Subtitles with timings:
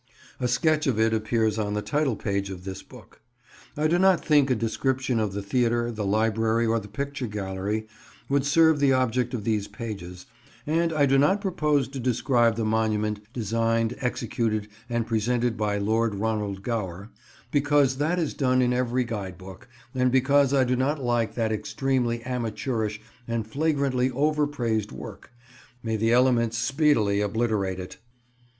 [0.39, 3.21] A sketch of it appears on the title page of this book.
[3.77, 7.85] I do not think a description of the theatre, the library, or the picture gallery
[8.27, 10.25] would serve the object of these pages,
[10.65, 16.15] and I do not propose to describe the monument designed, executed and presented by Lord
[16.15, 17.11] Ronald Gower,
[17.51, 21.51] because that is done in every guide book, and because I do not like that
[21.51, 25.31] extremely amateurish and flagrantly overpraised work:
[25.83, 27.97] may the elements speedily obliterate it!